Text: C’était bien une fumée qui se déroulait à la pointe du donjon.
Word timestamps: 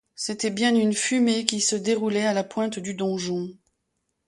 C’était 0.15 0.49
bien 0.49 0.73
une 0.75 0.95
fumée 0.95 1.45
qui 1.45 1.61
se 1.61 1.75
déroulait 1.75 2.25
à 2.25 2.33
la 2.33 2.43
pointe 2.43 2.79
du 2.79 2.95
donjon. 2.95 3.55